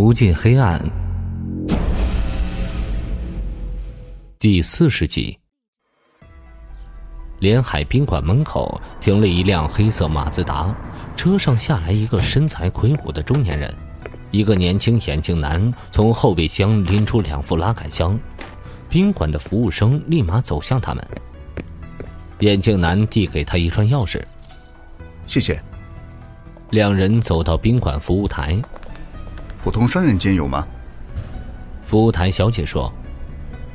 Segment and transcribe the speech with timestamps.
[0.00, 0.80] 无尽黑暗，
[4.38, 5.36] 第四十集。
[7.40, 10.72] 连海宾馆门口停了一辆黑色马自达，
[11.16, 13.74] 车上下来一个身材魁梧的中年人，
[14.30, 18.16] 一个年轻眼镜男从后备箱拎出两副拉杆箱，
[18.88, 21.04] 宾馆的服务生立马走向他们。
[22.38, 24.22] 眼镜男递给他一串钥匙，
[25.26, 25.60] 谢谢。
[26.70, 28.62] 两人走到宾馆服务台，
[29.62, 30.66] 普通双人间有吗？
[31.82, 32.92] 服务台小姐说：“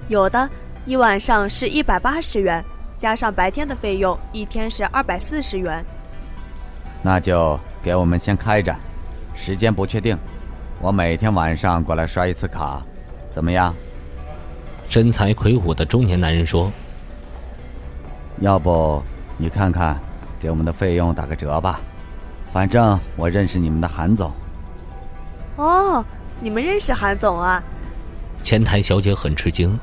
[0.07, 0.49] 有的，
[0.85, 2.63] 一晚上是一百八十元。”
[2.97, 5.85] 加上白天的费用，一天是二百四十元。
[7.01, 8.73] 那就给我们先开着，
[9.35, 10.17] 时间不确定，
[10.79, 12.81] 我每天晚上过来刷一次卡，
[13.29, 13.75] 怎么样？
[14.87, 16.71] 身材魁梧的中年男人说
[18.39, 19.03] ：“要不
[19.37, 19.99] 你看看，
[20.39, 21.81] 给我们的费用打个折吧，
[22.53, 24.31] 反正我认识你们的韩总。”
[25.55, 26.03] 哦，
[26.39, 27.63] 你们认识韩总啊？
[28.41, 29.77] 前台小姐很吃惊。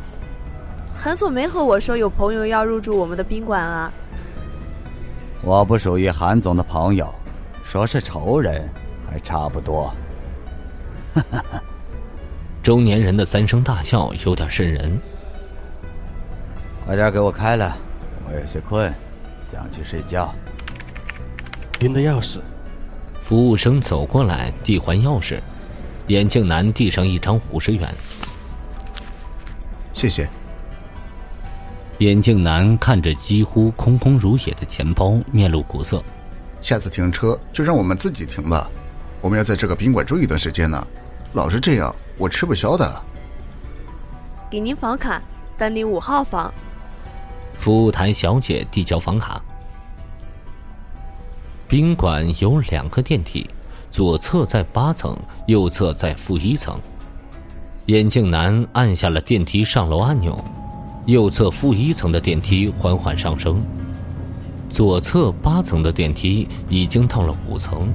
[0.94, 3.92] 韩总没和我说有朋友要入住我们的宾馆啊。
[5.42, 7.14] 我不属于韩总的朋友，
[7.64, 8.68] 说是仇人
[9.08, 9.94] 还差不多。
[11.14, 11.62] 哈哈哈！
[12.62, 15.00] 中年人的三声大笑有点瘆人。
[16.84, 17.74] 快点给我开了，
[18.26, 18.92] 我有些困，
[19.50, 20.34] 想去睡觉。
[21.78, 22.40] 您的钥匙。
[23.18, 25.38] 服务生走过来递还钥匙，
[26.10, 27.88] 眼镜男递上一张五十元。
[29.92, 30.28] 谢谢。
[31.98, 36.02] 眼镜男看着几乎空空如也的钱包，面露苦涩。
[36.60, 38.68] 下次停车就让我们自己停吧，
[39.20, 40.84] 我们要在这个宾馆住一段时间呢。
[41.34, 43.02] 老是这样，我吃不消的。
[44.50, 45.22] 给您房卡，
[45.56, 46.52] 三零五号房。
[47.56, 49.40] 服务台小姐递交房卡。
[51.68, 53.48] 宾馆有两个电梯，
[53.90, 56.78] 左侧在八层，右侧在负一层。
[57.86, 60.36] 眼镜男按下了电梯上楼按钮。
[61.06, 63.60] 右侧负一层的电梯缓缓上升，
[64.68, 67.92] 左侧八层的电梯已经到了五层。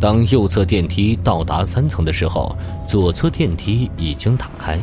[0.00, 2.56] 当右侧电梯到达三层的时候，
[2.88, 4.78] 左侧电梯已经打开。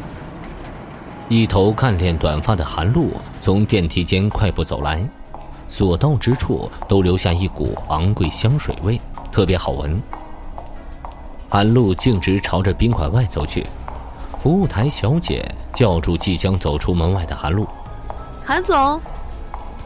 [1.27, 3.09] 一头干练短发的韩露
[3.41, 5.05] 从电梯间快步走来，
[5.67, 10.01] 所到之处都留下一股昂贵香水味，特别好闻。
[11.53, 13.63] 韩露径直朝着宾馆外走去。
[14.39, 17.67] 服务台小姐叫住即将走出门外的韩露
[18.43, 18.99] ：“韩总。”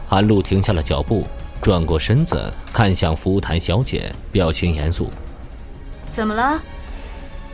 [0.08, 1.26] 韩露停下了脚步，
[1.60, 5.10] 转过身子看向服务台小姐，表情严肃
[6.10, 6.58] ：“怎么了？”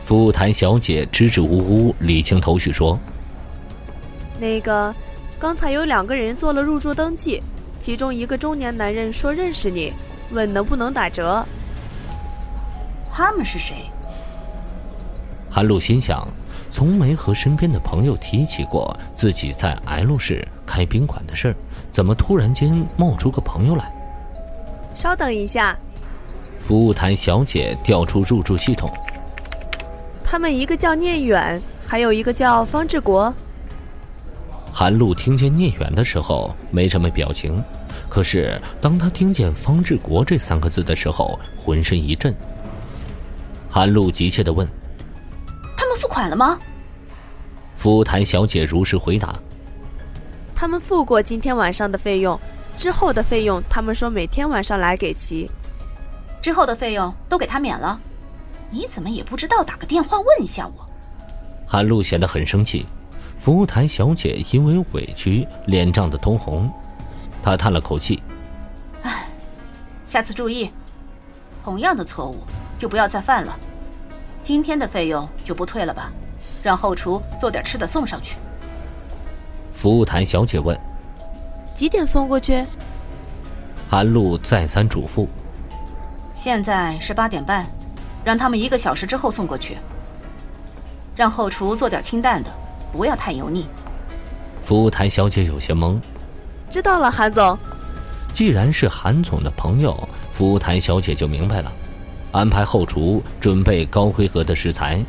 [0.05, 2.97] 服务台小姐支支吾吾理清头绪说
[4.39, 4.95] ：“那个，
[5.37, 7.43] 刚才有两个人做了入住登记，
[7.81, 9.91] 其中一个中年男人说认识你，
[10.31, 11.45] 问能不能打折。
[13.11, 13.75] 他们是谁？”
[15.55, 16.27] 韩露心想。
[16.69, 21.55] 从没和身边的朋友提起过自己在 L 市开宾馆的事儿，
[21.89, 23.89] 怎么突然间冒出个朋友来？
[24.93, 25.79] 稍等一下，
[26.59, 28.91] 服务台小姐调出入住系统。
[30.21, 33.33] 他们一个叫聂远，还有一个叫方志国。
[34.73, 37.63] 韩露听见聂远的时候没什么表情，
[38.09, 42.35] 可是当他听见方志国这三个字的时候，浑身一震。
[43.69, 44.67] 韩露急切的问。
[46.15, 46.57] 款了吗？
[47.75, 49.35] 服务台小姐如实回答
[50.55, 52.39] ：“他们付过今天晚上的费用，
[52.77, 55.51] 之后的费用他们说每天晚上来给齐。
[56.41, 57.99] 之后的费用都给他免了。
[58.69, 60.87] 你怎么也不知道打个电话问一下我？”
[61.67, 62.85] 韩露显得很生气，
[63.37, 66.71] 服务台小姐因为委屈脸涨得通红，
[67.43, 68.23] 她叹了口气
[69.03, 69.27] ：“唉，
[70.05, 70.71] 下次注意，
[71.61, 72.37] 同样的错误
[72.79, 73.53] 就不要再犯了。”
[74.45, 76.11] 今天的费用就不退了吧，
[76.61, 78.37] 让后厨做点吃的送上去。
[79.71, 80.79] 服务台小姐问
[81.73, 82.63] ：“几点送过去？”
[83.89, 85.25] 韩露再三嘱咐
[86.35, 87.65] ：“现在是八点半，
[88.23, 89.79] 让他们一个小时之后送过去。
[91.15, 92.51] 让后厨做点清淡的，
[92.93, 93.65] 不要太油腻。”
[94.63, 95.99] 服务台小姐有些懵
[96.69, 97.57] ：“知道了，韩总。”
[98.31, 101.71] 既然是韩总的朋友，服务台小姐就明白了。
[102.35, 105.03] 安排后厨准备高规格的食材。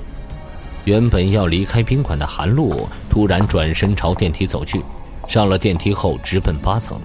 [0.84, 4.81] 原本要离开宾馆的韩露突然转身朝电梯走去，
[5.26, 7.00] 上了电梯后直奔八层。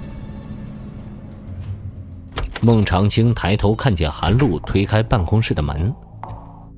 [2.62, 5.92] 孟长青抬头看见韩露推开办公室的门：“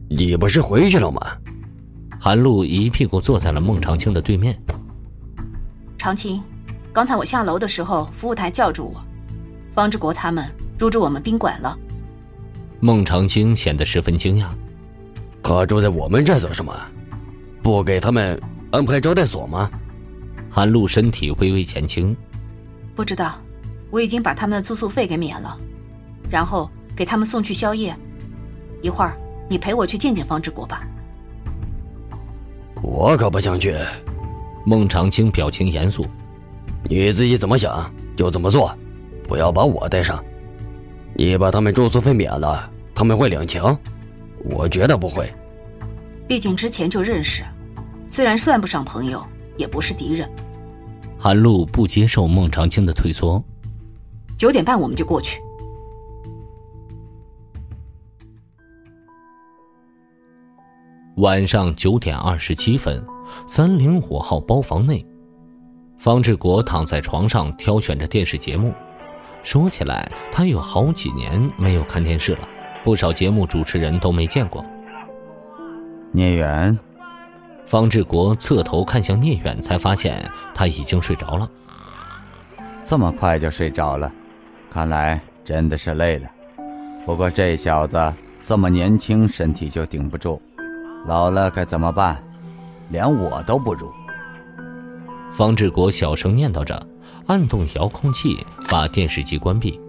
[0.10, 1.22] 你不是回去了吗？”
[2.18, 4.58] 韩露一屁股坐在了孟长青的对面。
[5.98, 6.42] 长青，
[6.94, 9.02] 刚才我下楼的时候，服务台叫住我，
[9.76, 10.50] 方志国他们
[10.80, 11.78] 入住我们宾馆了。
[12.84, 14.48] 孟长青显得十分惊讶
[15.42, 16.76] ：“他住在我们这做什么？
[17.62, 18.38] 不给他们
[18.72, 19.72] 安排招待所吗？
[20.50, 22.14] 韩露身体微微前倾，
[22.94, 23.36] 不知道，
[23.90, 25.58] 我已经把他们的住宿费给免了，
[26.30, 27.96] 然后给他们送去宵夜。
[28.82, 29.16] 一会儿
[29.48, 30.86] 你陪我去见见方志国吧。
[32.82, 33.78] 我可不想去。
[34.66, 36.06] 孟长青表情严肃
[36.90, 38.78] ：“你自己怎么想就怎么做，
[39.26, 40.22] 不要把我带上。
[41.14, 43.62] 你把他们住宿费免了，他们会领情？
[44.46, 45.34] 我觉得不会。
[46.28, 47.44] 毕竟之前就认识，
[48.08, 49.26] 虽然算不上朋友，
[49.58, 50.30] 也不是敌人。”
[51.20, 53.44] 韩露不接受孟长青的退缩。
[54.38, 55.40] 九点半我们就过去。
[61.18, 63.02] 晚上九点二十七分，
[63.48, 65.06] 三零五号包房内，
[65.98, 68.74] 方志国躺在床上挑选着电视节目。
[69.44, 72.50] 说起来，他有好几年没有看电视了，
[72.84, 74.64] 不少节目主持人都没见过。
[76.12, 76.78] 聂远，
[77.66, 81.50] 方志国侧头看向聂远，才发现他已经睡着了。
[82.84, 84.12] 这么快就睡着了，
[84.70, 86.30] 看来真的是累了。
[87.06, 90.42] 不过这小子这么年轻，身体就顶不住。
[91.06, 92.22] 老了该怎么办？
[92.90, 93.92] 连我都不如。
[95.32, 96.86] 方志国小声念叨着，
[97.28, 99.80] 按动遥控器，把电视机关闭。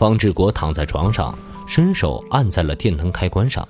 [0.00, 3.68] 方志国躺在床上，伸手按在了电灯开关上。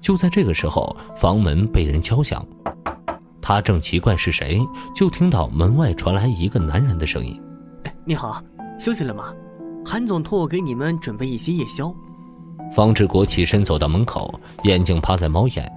[0.00, 2.44] 就在这个时候，房门被人敲响。
[3.40, 4.60] 他正奇怪是谁，
[4.96, 7.40] 就听到门外传来一个男人的声音
[8.04, 8.42] ：“你好，
[8.80, 9.32] 休息了吗？
[9.86, 11.94] 韩总托我给你们准备一些夜宵。”
[12.74, 14.34] 方志国起身走到门口，
[14.64, 15.72] 眼睛趴在猫眼，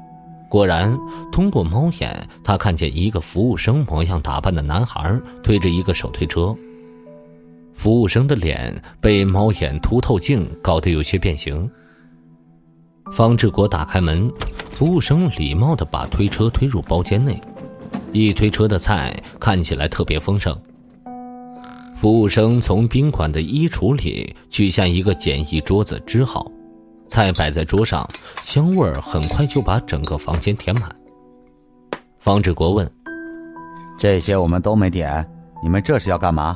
[0.49, 0.97] 果然
[1.31, 6.55] 通过猫眼，他看见一个服务生模样打扮的男孩推着一个手推车。
[7.77, 11.69] 服务生的脸被猫眼凸透镜搞得有些变形。
[13.13, 14.29] 方志国打开门，
[14.71, 17.39] 服务生礼貌的把推车推入包间内，
[18.11, 20.59] 一推车的菜看起来特别丰盛。
[21.95, 26.51] 服务生从宾馆的衣橱里取下一个简易桌子，支好。
[27.07, 28.09] 菜摆在桌上，
[28.43, 30.93] 香味儿很快就把整个房间填满。
[32.17, 32.91] 方志国问
[33.99, 35.25] ：“这些我们都没点，
[35.63, 36.55] 你们这是要干嘛？”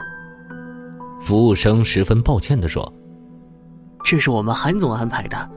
[1.22, 2.92] 服务生十分抱歉地说
[4.04, 5.50] ：“这是我们韩总安排的，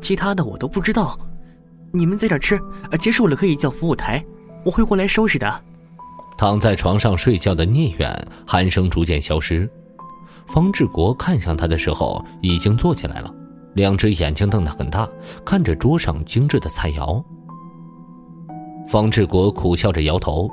[0.00, 1.16] 其他的我都不知道。
[1.92, 2.58] 你们在这吃，
[2.98, 4.24] 结束了可以叫服务台，
[4.64, 5.62] 我会过来收拾的。”
[6.38, 9.68] 躺在床上睡觉的聂远鼾声逐渐消失，
[10.46, 13.32] 方志国看向他的时候，已经坐起来了。
[13.74, 15.06] 两只眼睛瞪得很大，
[15.44, 17.22] 看着桌上精致的菜肴。
[18.88, 20.50] 方志国苦笑着摇头：“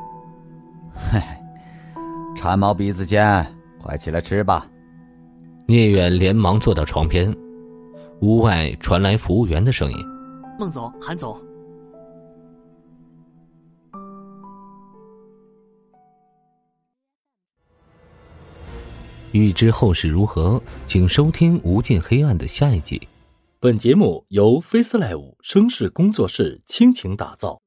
[1.10, 1.22] 嘿，
[2.36, 3.48] 馋猫鼻子尖，
[3.88, 4.70] 快起来吃吧。”
[5.66, 7.34] 聂远连忙坐到床边。
[8.22, 9.98] 屋外传来服务员的声音
[10.60, 11.40] ：“孟总，韩总。”
[19.34, 23.08] 欲知后事如何，请收听《无尽黑暗》的下一集。
[23.60, 27.62] 本节目由 FaceLive 声势工作室倾情打造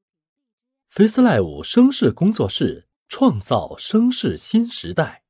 [0.93, 5.20] ，FaceLive 声势工作室创造声势新时代。